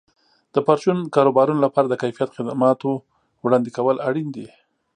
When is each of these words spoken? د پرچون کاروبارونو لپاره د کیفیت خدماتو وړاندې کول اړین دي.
د 0.53 0.55
پرچون 0.67 0.97
کاروبارونو 1.15 1.63
لپاره 1.65 1.87
د 1.89 1.93
کیفیت 2.01 2.29
خدماتو 2.37 2.91
وړاندې 3.45 3.69
کول 3.77 3.97
اړین 4.07 4.27
دي. 4.35 4.47